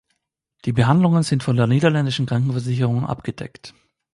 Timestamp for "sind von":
1.21-1.55